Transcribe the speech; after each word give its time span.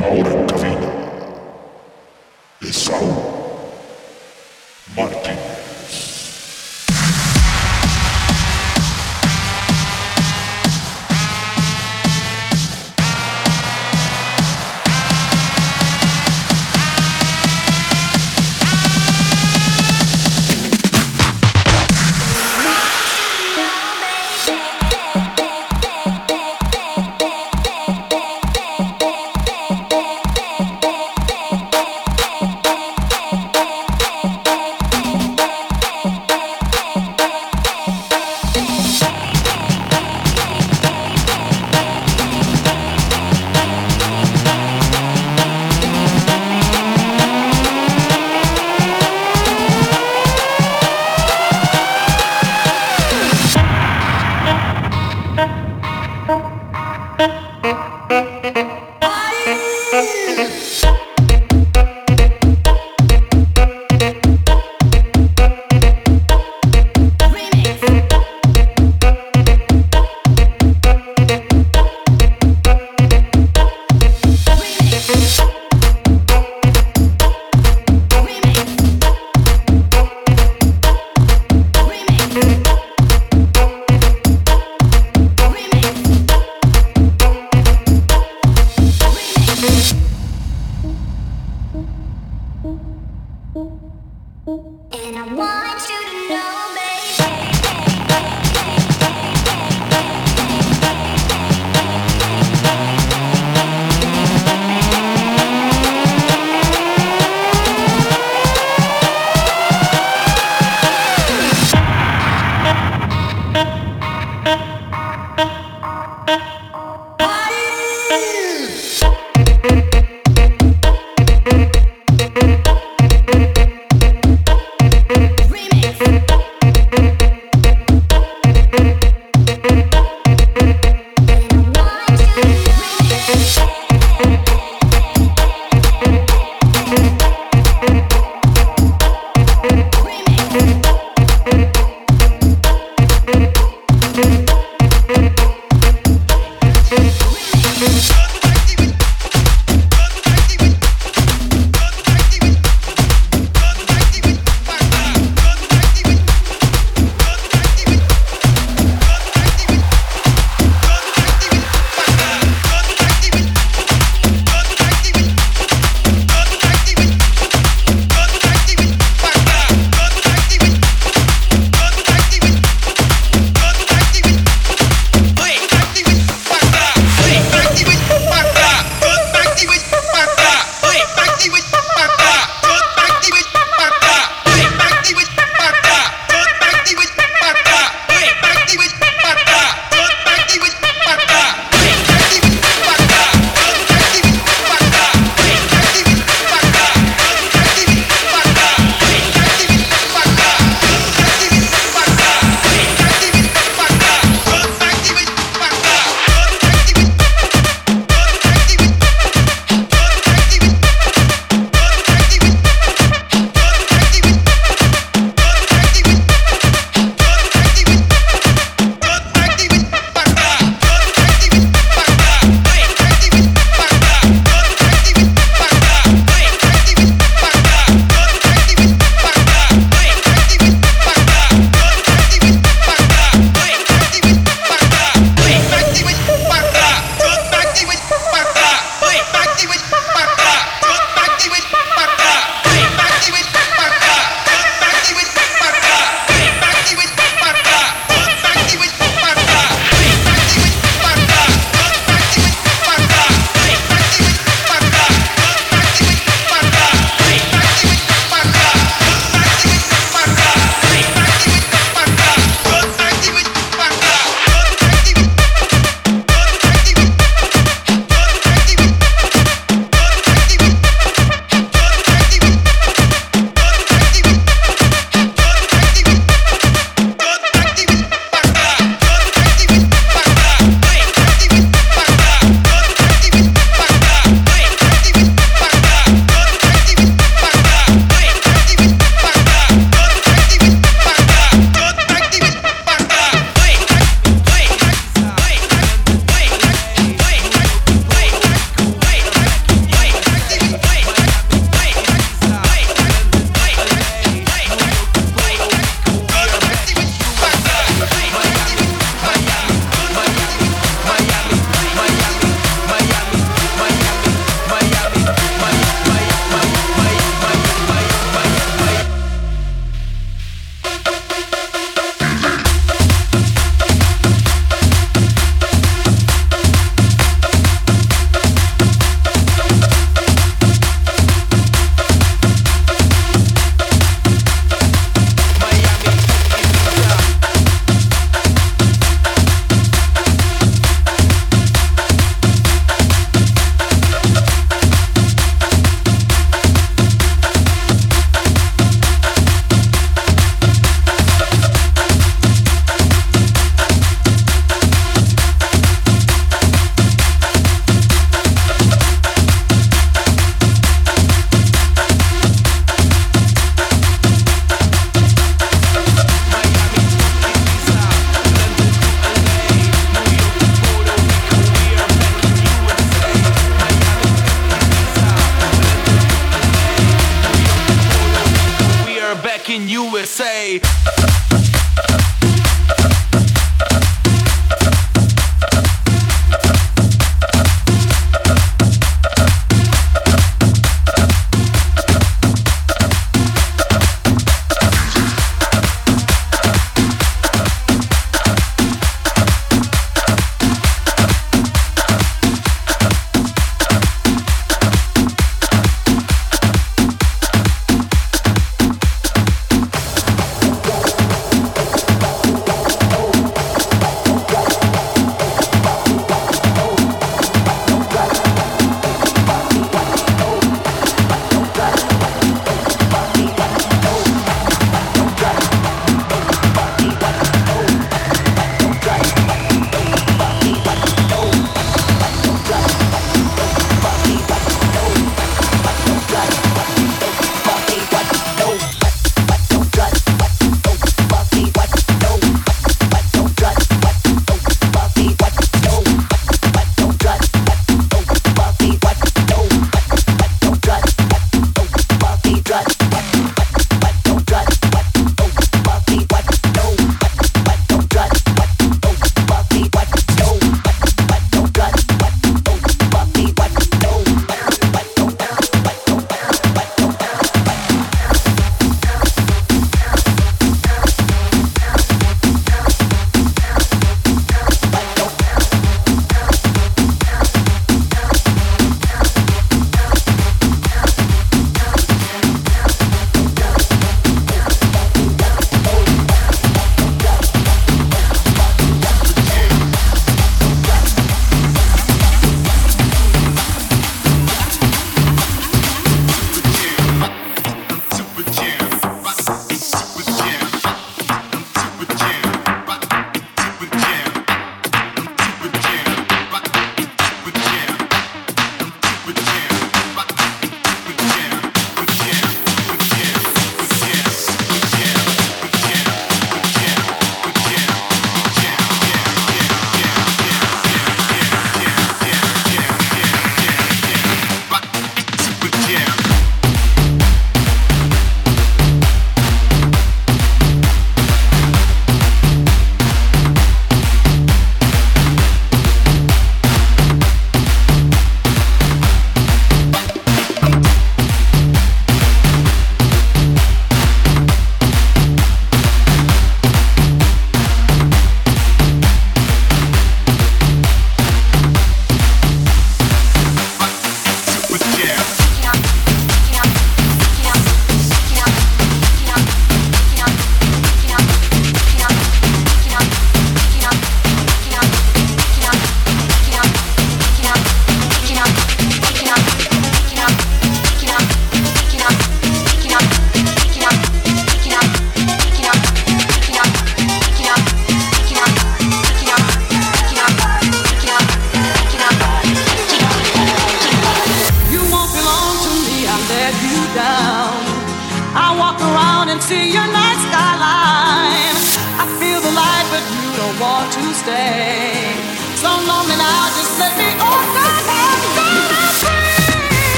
Laura 0.00 0.46
Cavina. 0.46 0.88
Esaú. 2.62 3.19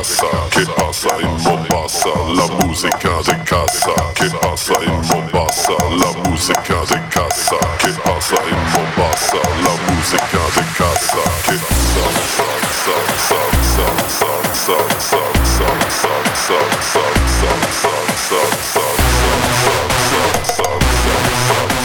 Casa? 0.00 0.26
¿Qué 0.50 0.64
pasa 0.66 1.10
en 1.20 1.42
Mombasa? 1.42 2.08
La 2.34 2.46
música 2.64 3.22
de 3.26 3.44
casa. 3.44 3.94
¿Qué 4.14 4.30
pasa 4.30 4.74
en 4.80 4.94
Mombasa? 5.08 5.74
La 5.90 6.10
música 6.28 6.80
de 6.88 7.08
casa. 7.10 7.56
¿Qué 7.78 7.92
pasa 8.04 8.36
en 8.48 8.58
Mombasa? 8.72 9.40
La 9.62 9.74
música 9.92 10.42
de 10.56 10.62
casa. 10.78 11.22
¿Qué 11.44 11.56
sa 20.50 21.79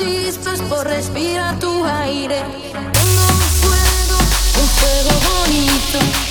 listos 0.00 0.60
por 0.62 0.84
respirar 0.86 1.56
tu 1.60 1.84
aire. 1.84 2.42
Tengo 2.72 3.22
un 3.28 3.40
fuego, 3.60 4.18
un 4.60 4.68
fuego 4.68 5.20
bonito. 5.28 6.27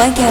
cueca. 0.00 0.30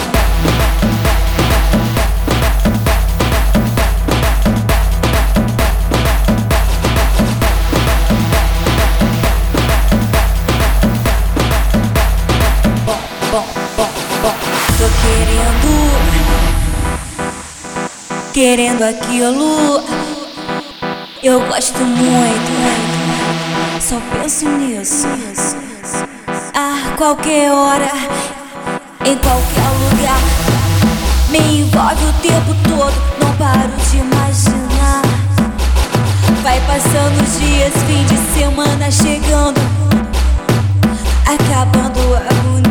querendo 18.32 18.82
aquilo. 18.82 19.84
Eu 21.22 21.46
gosto 21.46 21.78
muito, 21.80 22.50
só 23.80 24.00
penso 24.12 24.48
nisso. 24.48 25.06
A 26.54 26.96
qualquer 26.96 27.52
hora 27.52 27.90
em 29.04 29.16
qualquer 29.16 29.70
lugar. 29.82 30.20
Me 31.30 31.60
envolve 31.60 32.04
o 32.04 32.12
tempo 32.20 32.54
todo, 32.68 32.94
não 33.20 33.32
paro 33.36 33.70
de 33.90 33.98
imaginar. 33.98 35.02
Vai 36.42 36.60
passando 36.60 37.22
os 37.22 37.38
dias, 37.38 37.72
fim 37.86 38.04
de 38.04 38.16
semana 38.38 38.90
chegando, 38.90 39.60
acabando 41.26 42.14
a 42.14 42.18
agonia. 42.18 42.69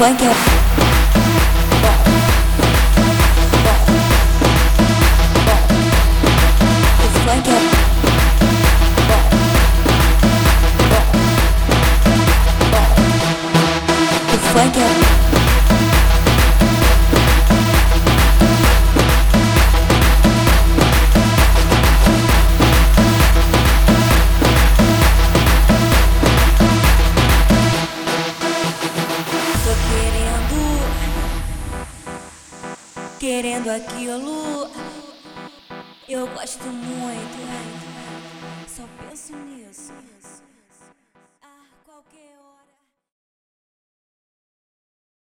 Fuego. 0.00 0.69